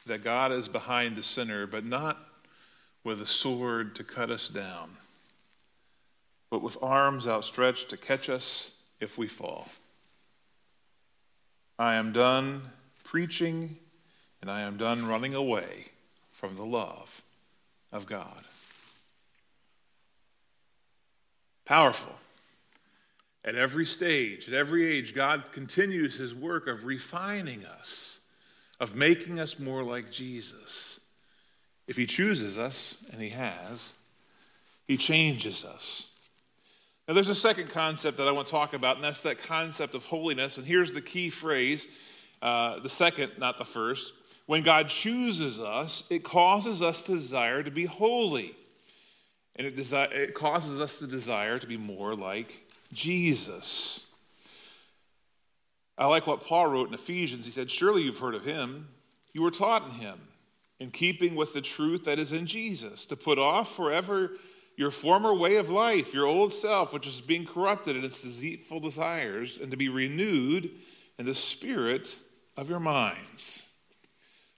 that 0.07 0.25
God 0.25 0.51
is 0.51 0.67
behind 0.67 1.15
the 1.15 1.23
sinner, 1.23 1.67
but 1.67 1.85
not 1.85 2.26
with 3.07 3.23
a 3.23 3.27
sword 3.27 3.95
to 3.95 4.03
cut 4.03 4.33
us 4.33 4.49
down, 4.49 4.91
but 6.51 6.61
with 6.61 6.77
arms 6.83 7.29
outstretched 7.29 7.89
to 7.89 7.97
catch 7.97 8.29
us 8.29 8.73
if 8.99 9.17
we 9.17 9.29
fall. 9.29 9.69
I 11.79 11.95
am 11.95 12.11
done 12.11 12.63
preaching, 13.05 13.77
and 14.41 14.51
I 14.51 14.63
am 14.63 14.77
done 14.77 15.07
running 15.07 15.37
away 15.37 15.85
from 16.33 16.57
the 16.57 16.65
love 16.65 17.23
of 17.93 18.07
God. 18.07 18.43
Powerful. 21.65 22.13
At 23.45 23.55
every 23.55 23.87
stage, 23.87 24.49
at 24.49 24.55
every 24.55 24.85
age, 24.85 25.15
God 25.15 25.45
continues 25.53 26.17
his 26.17 26.35
work 26.35 26.67
of 26.67 26.85
refining 26.85 27.65
us, 27.67 28.19
of 28.81 28.97
making 28.97 29.39
us 29.39 29.61
more 29.61 29.85
like 29.85 30.11
Jesus. 30.11 30.99
If 31.87 31.97
he 31.97 32.07
chooses 32.07 32.59
us, 32.59 33.05
and 33.13 33.23
he 33.23 33.29
has, 33.31 33.95
he 34.87 34.97
changes 34.97 35.65
us. 35.65 36.09
Now, 37.07 37.15
there's 37.15 37.29
a 37.29 37.35
second 37.35 37.71
concept 37.71 38.17
that 38.17 38.27
I 38.27 38.33
want 38.33 38.49
to 38.49 38.51
talk 38.51 38.75
about, 38.75 38.97
and 38.97 39.05
that's 39.05 39.23
that 39.23 39.41
concept 39.41 39.95
of 39.95 40.05
holiness. 40.05 40.59
And 40.59 40.67
here's 40.67 40.93
the 40.93 41.01
key 41.01 41.31
phrase 41.31 41.87
uh, 42.43 42.81
the 42.81 42.89
second, 42.89 43.33
not 43.39 43.59
the 43.59 43.65
first. 43.65 44.13
When 44.47 44.63
God 44.63 44.89
chooses 44.89 45.61
us, 45.61 46.05
it 46.11 46.23
causes 46.23 46.83
us 46.83 47.03
to 47.03 47.13
desire 47.13 47.63
to 47.63 47.71
be 47.71 47.85
holy. 47.85 48.55
And 49.57 49.67
it, 49.67 49.77
desi- 49.77 50.13
it 50.13 50.35
causes 50.35 50.81
us 50.81 50.99
to 50.99 51.07
desire 51.07 51.59
to 51.59 51.67
be 51.67 51.77
more 51.77 52.15
like 52.15 52.63
Jesus. 52.93 54.07
I 55.99 56.07
like 56.07 56.27
what 56.27 56.45
Paul 56.45 56.67
wrote 56.69 56.89
in 56.89 56.95
Ephesians. 56.95 57.47
He 57.47 57.51
said, 57.51 57.71
Surely 57.71 58.03
you've 58.03 58.19
heard 58.19 58.35
of 58.35 58.45
him. 58.45 58.89
You 59.33 59.43
were 59.43 59.51
taught 59.51 59.85
in 59.85 59.91
him, 59.91 60.19
in 60.81 60.91
keeping 60.91 61.35
with 61.35 61.55
the 61.55 61.61
truth 61.61 62.05
that 62.05 62.19
is 62.19 62.33
in 62.33 62.47
Jesus, 62.47 63.05
to 63.07 63.17
put 63.17 63.39
off 63.39 63.75
forever 63.75 64.33
your 64.77 64.91
former 64.91 65.35
way 65.35 65.57
of 65.57 65.71
life, 65.71 66.13
your 66.13 66.27
old 66.27 66.53
self, 66.53 66.93
which 66.93 67.07
is 67.07 67.21
being 67.21 67.47
corrupted 67.47 67.97
in 67.97 68.05
its 68.05 68.21
deceitful 68.23 68.81
desires, 68.81 69.59
and 69.59 69.71
to 69.71 69.77
be 69.77 69.89
renewed 69.89 70.71
in 71.19 71.25
the 71.25 71.35
spirit 71.35 72.15
of 72.57 72.69
your 72.69 72.81
minds. 72.81 73.71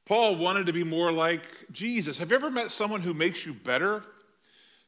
Paul 0.06 0.36
wanted 0.36 0.66
to 0.66 0.72
be 0.72 0.84
more 0.84 1.12
like 1.12 1.42
Jesus. 1.70 2.18
Have 2.18 2.30
you 2.30 2.36
ever 2.36 2.50
met 2.50 2.70
someone 2.70 3.00
who 3.00 3.14
makes 3.14 3.46
you 3.46 3.52
better? 3.52 4.02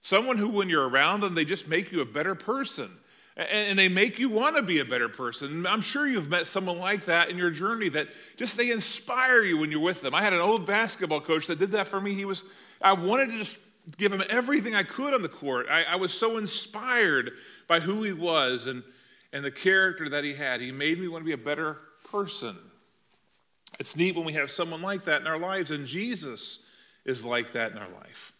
Someone 0.03 0.39
who, 0.39 0.49
when 0.49 0.69
you're 0.69 0.89
around 0.89 1.21
them, 1.21 1.35
they 1.35 1.45
just 1.45 1.69
make 1.69 1.93
you 1.93 2.01
a 2.01 2.07
better 2.07 2.35
person 2.35 2.91
and 3.49 3.79
they 3.79 3.89
make 3.89 4.19
you 4.19 4.29
want 4.29 4.57
to 4.57 4.63
be 4.63 4.81
a 4.81 4.85
better 4.85 5.09
person. 5.09 5.67
I'm 5.67 5.81
sure 5.81 6.07
you've 6.07 6.29
met 6.29 6.47
someone 6.47 6.79
like 6.79 7.07
that 7.07 7.31
in 7.31 7.39
your 7.39 7.51
journey 7.51 7.89
that 7.91 8.09
just 8.37 8.57
they 8.57 8.71
inspire 8.71 9.43
you 9.43 9.57
when 9.57 9.71
you're 9.71 9.81
with 9.81 10.03
them. 10.03 10.15
I 10.15 10.23
had 10.23 10.33
an 10.33 10.41
old 10.41 10.67
basketball 10.67 11.21
coach 11.21 11.47
that 11.47 11.59
did 11.59 11.73
that 11.73 11.87
for 11.87 12.01
me. 12.01 12.13
He 12.13 12.25
was, 12.25 12.45
I 12.83 12.93
wanted 12.93 13.29
to 13.29 13.39
just 13.39 13.57
give 13.97 14.13
him 14.13 14.23
everything 14.29 14.75
I 14.75 14.83
could 14.83 15.15
on 15.15 15.23
the 15.23 15.29
court. 15.29 15.67
I, 15.71 15.85
I 15.85 15.97
was 15.97 16.13
so 16.13 16.37
inspired 16.37 17.33
by 17.67 17.81
who 17.81 18.03
he 18.03 18.13
was 18.13 18.67
and, 18.67 18.83
and 19.33 19.45
the 19.45 19.51
character 19.51 20.09
that 20.11 20.23
he 20.23 20.35
had. 20.35 20.61
He 20.61 20.71
made 20.71 21.01
me 21.01 21.09
want 21.09 21.23
to 21.23 21.27
be 21.27 21.33
a 21.33 21.39
better 21.39 21.79
person. 22.11 22.57
It's 23.79 23.97
neat 23.97 24.17
when 24.17 24.27
we 24.27 24.35
have 24.35 24.51
someone 24.51 24.83
like 24.83 25.05
that 25.07 25.23
in 25.23 25.27
our 25.27 25.39
lives, 25.39 25.71
and 25.71 25.87
Jesus 25.87 26.65
is 27.07 27.25
like 27.25 27.53
that 27.53 27.73
in 27.73 27.79
our 27.79 27.89
life. 27.89 28.33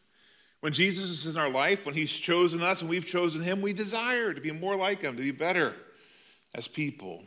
When 0.61 0.73
Jesus 0.73 1.27
is 1.27 1.35
in 1.35 1.41
our 1.41 1.49
life, 1.49 1.87
when 1.87 1.95
He's 1.95 2.13
chosen 2.13 2.63
us 2.63 2.81
and 2.81 2.91
we've 2.91 3.07
chosen 3.07 3.43
Him, 3.43 3.63
we 3.63 3.73
desire 3.73 4.35
to 4.35 4.41
be 4.41 4.53
more 4.53 4.77
like 4.77 5.01
Him, 5.01 5.17
to 5.17 5.23
be 5.23 5.31
better 5.31 5.75
as 6.55 6.69
people. 6.69 7.23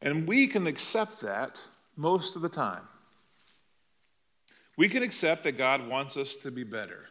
And 0.00 0.26
we 0.28 0.46
can 0.46 0.66
accept 0.66 1.20
that 1.22 1.60
most 1.96 2.36
of 2.36 2.42
the 2.42 2.48
time. 2.48 2.82
We 4.76 4.88
can 4.88 5.02
accept 5.02 5.42
that 5.42 5.58
God 5.58 5.88
wants 5.88 6.16
us 6.16 6.36
to 6.36 6.52
be 6.52 6.62
better. 6.62 7.06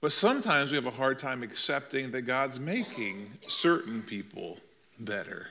But 0.00 0.12
sometimes 0.12 0.72
we 0.72 0.76
have 0.76 0.86
a 0.86 0.90
hard 0.90 1.20
time 1.20 1.44
accepting 1.44 2.10
that 2.10 2.22
God's 2.22 2.58
making 2.58 3.30
certain 3.46 4.02
people 4.02 4.58
better. 4.98 5.46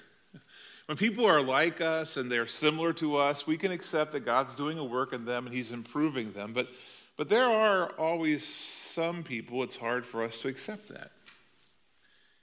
When 0.87 0.97
people 0.97 1.25
are 1.25 1.41
like 1.41 1.79
us 1.81 2.17
and 2.17 2.31
they're 2.31 2.47
similar 2.47 2.93
to 2.93 3.17
us, 3.17 3.47
we 3.47 3.57
can 3.57 3.71
accept 3.71 4.11
that 4.13 4.25
God's 4.25 4.53
doing 4.53 4.77
a 4.79 4.83
work 4.83 5.13
in 5.13 5.25
them 5.25 5.45
and 5.45 5.55
He's 5.55 5.71
improving 5.71 6.31
them. 6.33 6.53
But, 6.53 6.67
but 7.17 7.29
there 7.29 7.45
are 7.45 7.91
always 7.97 8.45
some 8.45 9.23
people 9.23 9.63
it's 9.63 9.75
hard 9.75 10.05
for 10.05 10.23
us 10.23 10.39
to 10.39 10.47
accept 10.47 10.89
that. 10.89 11.11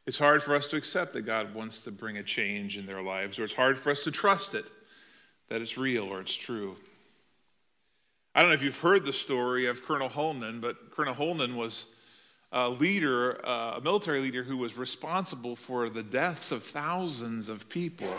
It's 0.07 0.18
hard 0.18 0.42
for 0.42 0.54
us 0.54 0.66
to 0.68 0.76
accept 0.76 1.12
that 1.12 1.23
God 1.23 1.54
wants 1.54 1.80
to 1.80 1.90
bring 1.90 2.16
a 2.16 2.23
change 2.23 2.78
in 2.78 2.87
their 2.87 3.02
lives, 3.02 3.38
or 3.38 3.45
it's 3.45 3.52
hard 3.52 3.76
for 3.76 3.90
us 3.90 4.04
to 4.04 4.11
trust 4.11 4.54
it, 4.54 4.64
that 5.50 5.61
it's 5.61 5.76
real 5.76 6.04
or 6.04 6.21
it's 6.21 6.35
true. 6.35 6.76
I 8.35 8.40
don't 8.40 8.49
know 8.49 8.54
if 8.54 8.62
you've 8.62 8.78
heard 8.78 9.04
the 9.04 9.12
story 9.12 9.66
of 9.66 9.85
Colonel 9.85 10.09
Holman, 10.09 10.61
but 10.61 10.90
Colonel 10.92 11.12
Holman 11.12 11.57
was 11.57 11.87
a 12.52 12.69
leader, 12.69 13.33
a 13.45 13.81
military 13.83 14.21
leader 14.21 14.43
who 14.43 14.57
was 14.57 14.76
responsible 14.76 15.55
for 15.55 15.90
the 15.90 16.02
deaths 16.02 16.50
of 16.50 16.62
thousands 16.62 17.49
of 17.49 17.69
people 17.69 18.12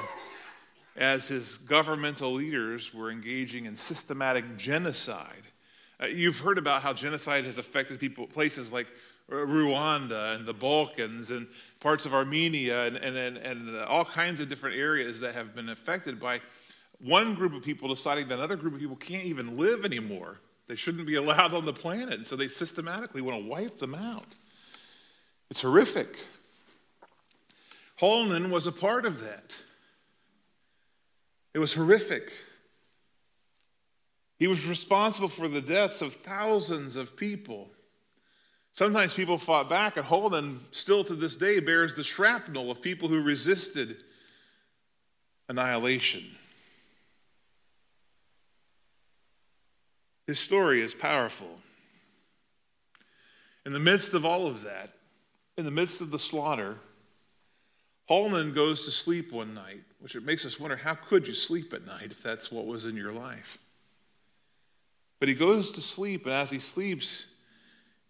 as 0.96 1.28
his 1.28 1.58
governmental 1.58 2.34
leaders 2.34 2.94
were 2.94 3.10
engaging 3.10 3.66
in 3.66 3.76
systematic 3.76 4.58
genocide. 4.58 5.44
Uh, 6.02 6.06
you've 6.06 6.38
heard 6.38 6.58
about 6.58 6.82
how 6.82 6.94
genocide 6.94 7.46
has 7.46 7.58
affected 7.58 8.00
people, 8.00 8.28
places 8.28 8.72
like 8.72 8.88
Rwanda 9.30 10.36
and 10.36 10.46
the 10.46 10.54
Balkans 10.54 11.32
and 11.32 11.48
parts 11.80 12.06
of 12.06 12.14
Armenia 12.14 12.86
and, 12.88 12.98
and, 12.98 13.16
and, 13.16 13.38
and 13.38 13.78
all 13.86 14.06
kinds 14.06 14.40
of 14.40 14.50
different 14.50 14.78
areas 14.78 15.20
that 15.20 15.34
have 15.36 15.56
been 15.56 15.70
affected 15.70 16.20
by 16.20 16.42
one 17.00 17.34
group 17.34 17.54
of 17.54 17.64
people 17.64 17.88
deciding 17.88 18.28
that 18.28 18.38
another 18.38 18.58
group 18.58 18.74
of 18.74 18.80
people 18.80 18.96
can't 18.96 19.26
even 19.26 19.58
live 19.58 19.86
anymore. 19.86 20.38
They 20.70 20.76
shouldn't 20.76 21.08
be 21.08 21.16
allowed 21.16 21.56
on 21.56 21.66
the 21.66 21.74
planet. 21.74 22.14
And 22.14 22.28
so 22.28 22.36
they 22.36 22.48
systematically 22.48 23.22
want 23.22 23.42
to 23.42 23.50
wipe 23.50 23.80
them 23.80 23.96
out. 23.96 24.28
It's 25.50 25.62
horrific. 25.62 26.24
Holman 27.96 28.52
was 28.52 28.68
a 28.68 28.72
part 28.72 29.08
of 29.08 29.22
that. 29.24 29.60
It 31.56 31.60
was 31.60 31.74
horrific. 31.74 32.32
He 34.38 34.46
was 34.46 34.68
responsible 34.68 35.28
for 35.28 35.48
the 35.48 35.60
deaths 35.60 36.04
of 36.04 36.14
thousands 36.14 36.98
of 36.98 37.18
people. 37.18 37.72
Sometimes 38.74 39.16
people 39.16 39.40
fought 39.40 39.70
back, 39.70 39.98
and 39.98 40.06
Holman 40.06 40.62
still 40.70 41.04
to 41.06 41.16
this 41.16 41.36
day 41.36 41.60
bears 41.60 41.96
the 41.96 42.04
shrapnel 42.04 42.70
of 42.70 42.80
people 42.80 43.10
who 43.10 43.24
resisted 43.24 44.04
annihilation. 45.50 46.24
His 50.30 50.38
story 50.38 50.84
is 50.84 50.94
powerful. 50.94 51.50
In 53.66 53.74
the 53.74 53.80
midst 53.80 54.14
of 54.14 54.26
all 54.26 54.46
of 54.46 54.62
that, 54.62 54.92
in 55.58 55.66
the 55.66 55.72
midst 55.72 56.02
of 56.02 56.12
the 56.12 56.20
slaughter, 56.20 56.76
Holman 58.08 58.54
goes 58.54 58.86
to 58.86 58.92
sleep 58.92 59.32
one 59.32 59.56
night, 59.56 59.82
which 59.98 60.16
it 60.16 60.24
makes 60.24 60.46
us 60.46 60.60
wonder 60.60 60.76
how 60.76 60.94
could 60.94 61.28
you 61.28 61.34
sleep 61.34 61.74
at 61.74 61.84
night 61.84 62.12
if 62.12 62.22
that's 62.22 62.52
what 62.52 62.68
was 62.68 62.86
in 62.86 62.96
your 62.96 63.12
life? 63.12 63.58
But 65.20 65.30
he 65.30 65.34
goes 65.34 65.72
to 65.72 65.82
sleep, 65.82 66.28
and 66.28 66.36
as 66.36 66.52
he 66.52 66.60
sleeps, 66.60 67.26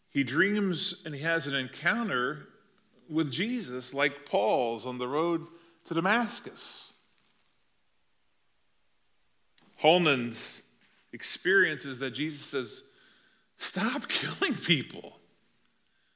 he 0.09 0.25
dreams 0.25 1.01
and 1.05 1.15
he 1.15 1.21
has 1.21 1.47
an 1.47 1.55
encounter 1.55 2.49
with 3.09 3.31
Jesus 3.31 3.93
like 3.93 4.25
Paul's 4.25 4.85
on 4.85 4.97
the 4.97 5.07
road 5.07 5.47
to 5.85 5.93
Damascus. 5.93 6.91
Holman's 9.77 10.63
experiences 11.13 11.99
that 11.99 12.11
Jesus 12.11 12.45
says, 12.45 12.83
Stop 13.57 14.07
killing 14.07 14.55
people. 14.55 15.17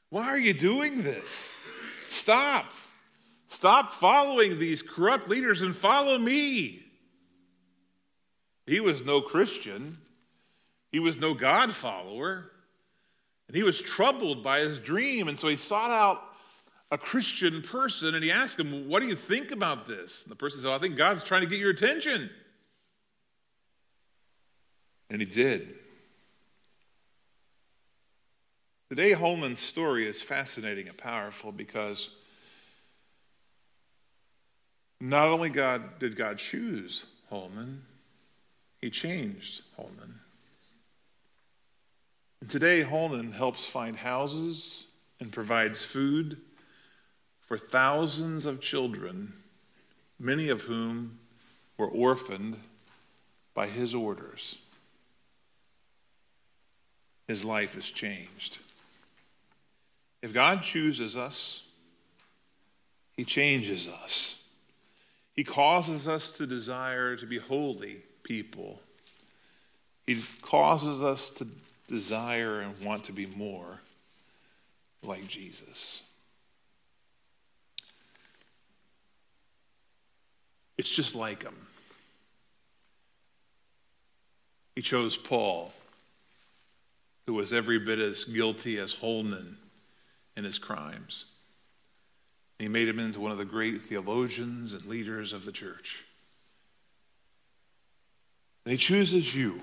Why 0.09 0.27
are 0.27 0.39
you 0.39 0.53
doing 0.53 1.01
this? 1.01 1.55
Stop. 2.09 2.65
Stop 3.47 3.91
following 3.91 4.59
these 4.59 4.81
corrupt 4.81 5.27
leaders 5.27 5.61
and 5.61 5.75
follow 5.75 6.17
me. 6.17 6.83
He 8.65 8.79
was 8.79 9.03
no 9.03 9.21
Christian, 9.21 9.97
he 10.91 10.99
was 10.99 11.19
no 11.19 11.33
God 11.33 11.75
follower, 11.75 12.51
and 13.47 13.57
he 13.57 13.63
was 13.63 13.81
troubled 13.81 14.43
by 14.43 14.59
his 14.59 14.79
dream. 14.79 15.27
And 15.27 15.37
so 15.37 15.47
he 15.47 15.57
sought 15.57 15.91
out 15.91 16.23
a 16.91 16.97
Christian 16.97 17.61
person 17.61 18.13
and 18.13 18.23
he 18.23 18.31
asked 18.31 18.59
him, 18.59 18.87
What 18.87 19.01
do 19.01 19.07
you 19.07 19.15
think 19.15 19.51
about 19.51 19.87
this? 19.87 20.23
And 20.23 20.31
the 20.31 20.35
person 20.35 20.61
said, 20.61 20.69
oh, 20.69 20.75
I 20.75 20.79
think 20.79 20.95
God's 20.95 21.23
trying 21.23 21.41
to 21.41 21.47
get 21.47 21.59
your 21.59 21.71
attention. 21.71 22.29
And 25.09 25.21
he 25.21 25.25
did. 25.25 25.75
Today, 28.89 29.11
Holman's 29.11 29.59
story 29.59 30.07
is 30.07 30.21
fascinating 30.21 30.87
and 30.87 30.97
powerful 30.97 31.51
because 31.51 32.15
not 35.01 35.29
only 35.29 35.49
God 35.49 35.99
did 35.99 36.15
God 36.15 36.37
choose 36.37 37.05
Holman, 37.29 37.81
he 38.81 38.89
changed 38.89 39.63
Holman. 39.75 40.19
And 42.41 42.49
today, 42.49 42.81
Holman 42.81 43.31
helps 43.31 43.65
find 43.65 43.95
houses 43.97 44.87
and 45.19 45.31
provides 45.31 45.83
food 45.83 46.37
for 47.39 47.57
thousands 47.57 48.45
of 48.45 48.61
children, 48.61 49.33
many 50.19 50.49
of 50.49 50.61
whom 50.61 51.19
were 51.77 51.87
orphaned 51.87 52.57
by 53.53 53.67
his 53.67 53.95
orders. 53.95 54.62
His 57.27 57.45
life 57.45 57.77
is 57.77 57.91
changed. 57.91 58.59
If 60.21 60.33
God 60.33 60.61
chooses 60.61 61.17
us, 61.17 61.63
He 63.15 63.23
changes 63.23 63.87
us. 63.87 64.43
He 65.33 65.43
causes 65.43 66.07
us 66.07 66.31
to 66.31 66.45
desire 66.45 67.15
to 67.15 67.25
be 67.25 67.39
holy 67.39 67.97
people. 68.23 68.79
He 70.05 70.21
causes 70.41 71.01
us 71.01 71.29
to 71.31 71.47
desire 71.87 72.59
and 72.59 72.79
want 72.81 73.05
to 73.05 73.11
be 73.11 73.25
more 73.25 73.79
like 75.01 75.27
Jesus. 75.27 76.03
It's 80.77 80.89
just 80.89 81.15
like 81.15 81.43
him. 81.43 81.55
He 84.75 84.81
chose 84.81 85.15
Paul, 85.15 85.71
who 87.25 87.33
was 87.33 87.53
every 87.53 87.79
bit 87.79 87.99
as 87.99 88.25
guilty 88.25 88.77
as 88.77 88.93
Holman 88.93 89.57
in 90.35 90.43
his 90.43 90.57
crimes. 90.57 91.25
He 92.59 92.67
made 92.67 92.87
him 92.87 92.99
into 92.99 93.19
one 93.19 93.31
of 93.31 93.37
the 93.37 93.45
great 93.45 93.81
theologians 93.81 94.73
and 94.73 94.85
leaders 94.85 95.33
of 95.33 95.45
the 95.45 95.51
church. 95.51 96.03
And 98.65 98.71
he 98.71 98.77
chooses 98.77 99.35
you. 99.35 99.59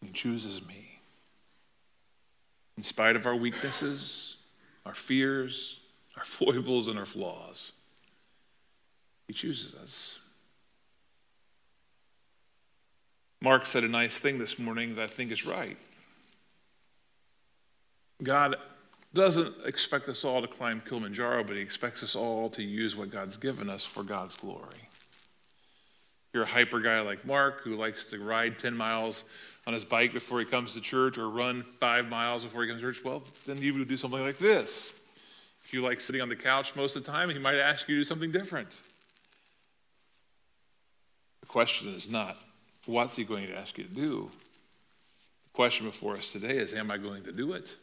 He 0.00 0.10
chooses 0.12 0.66
me. 0.66 0.98
In 2.76 2.82
spite 2.82 3.16
of 3.16 3.26
our 3.26 3.36
weaknesses, 3.36 4.36
our 4.86 4.94
fears, 4.94 5.80
our 6.16 6.24
foibles, 6.24 6.88
and 6.88 6.98
our 6.98 7.06
flaws, 7.06 7.72
he 9.28 9.34
chooses 9.34 9.74
us. 9.74 10.18
Mark 13.42 13.66
said 13.66 13.82
a 13.82 13.88
nice 13.88 14.20
thing 14.20 14.38
this 14.38 14.56
morning 14.56 14.94
that 14.94 15.02
I 15.02 15.06
think 15.08 15.32
is 15.32 15.44
right. 15.44 15.76
God 18.22 18.54
doesn't 19.14 19.52
expect 19.66 20.08
us 20.08 20.24
all 20.24 20.40
to 20.40 20.46
climb 20.46 20.80
Kilimanjaro, 20.88 21.42
but 21.42 21.56
He 21.56 21.62
expects 21.62 22.04
us 22.04 22.14
all 22.14 22.48
to 22.50 22.62
use 22.62 22.94
what 22.94 23.10
God's 23.10 23.36
given 23.36 23.68
us 23.68 23.84
for 23.84 24.04
God's 24.04 24.36
glory. 24.36 24.88
You're 26.32 26.44
a 26.44 26.48
hyper 26.48 26.78
guy 26.78 27.00
like 27.00 27.26
Mark 27.26 27.62
who 27.62 27.74
likes 27.74 28.06
to 28.06 28.24
ride 28.24 28.60
10 28.60 28.76
miles 28.76 29.24
on 29.66 29.74
his 29.74 29.84
bike 29.84 30.12
before 30.12 30.38
he 30.38 30.46
comes 30.46 30.72
to 30.74 30.80
church 30.80 31.18
or 31.18 31.28
run 31.28 31.64
five 31.80 32.08
miles 32.08 32.44
before 32.44 32.62
he 32.62 32.68
comes 32.68 32.80
to 32.80 32.86
church. 32.86 33.04
Well, 33.04 33.24
then 33.44 33.58
you 33.58 33.74
would 33.74 33.88
do 33.88 33.96
something 33.96 34.22
like 34.22 34.38
this. 34.38 35.00
If 35.64 35.74
you 35.74 35.82
like 35.82 36.00
sitting 36.00 36.22
on 36.22 36.28
the 36.28 36.36
couch 36.36 36.74
most 36.74 36.96
of 36.96 37.04
the 37.04 37.10
time, 37.10 37.28
he 37.28 37.38
might 37.38 37.58
ask 37.58 37.88
you 37.88 37.96
to 37.96 38.00
do 38.00 38.04
something 38.04 38.32
different. 38.32 38.78
The 41.40 41.46
question 41.46 41.88
is 41.88 42.08
not, 42.08 42.38
what's 42.86 43.16
he 43.16 43.24
going 43.24 43.46
to 43.46 43.56
ask 43.56 43.78
you 43.78 43.84
to 43.84 43.94
do? 43.94 44.30
The 45.44 45.50
question 45.54 45.86
before 45.86 46.14
us 46.14 46.30
today 46.30 46.56
is, 46.56 46.74
am 46.74 46.90
I 46.90 46.98
going 46.98 47.22
to 47.24 47.32
do 47.32 47.52
it? 47.52 47.74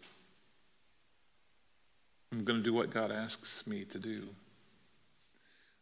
I'm 2.32 2.44
going 2.44 2.60
to 2.60 2.64
do 2.64 2.74
what 2.74 2.92
God 2.92 3.12
asks 3.12 3.66
me 3.66 3.86
to 3.86 4.00
do. 4.00 4.24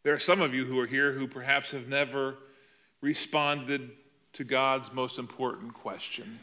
There 0.03 0.13
are 0.13 0.19
some 0.19 0.41
of 0.41 0.53
you 0.53 0.63
who 0.65 0.79
are 0.79 0.85
here 0.85 1.11
who 1.11 1.27
perhaps 1.27 1.71
have 1.71 1.87
never 1.87 2.35
responded 3.01 3.91
to 4.33 4.43
God's 4.43 4.93
most 4.93 5.19
important 5.19 5.73
question 5.73 6.39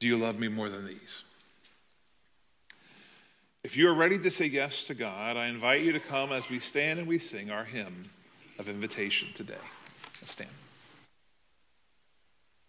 Do 0.00 0.06
you 0.06 0.16
love 0.16 0.38
me 0.38 0.48
more 0.48 0.70
than 0.70 0.86
these? 0.86 1.24
If 3.62 3.76
you 3.76 3.86
are 3.88 3.94
ready 3.94 4.18
to 4.18 4.30
say 4.30 4.46
yes 4.46 4.84
to 4.84 4.94
God, 4.94 5.36
I 5.36 5.46
invite 5.46 5.82
you 5.82 5.92
to 5.92 6.00
come 6.00 6.32
as 6.32 6.48
we 6.48 6.58
stand 6.58 6.98
and 6.98 7.06
we 7.06 7.18
sing 7.18 7.50
our 7.50 7.64
hymn 7.64 8.08
of 8.60 8.68
invitation 8.68 9.28
today. 9.34 9.54
Let's 10.20 10.32
stand. 10.32 10.50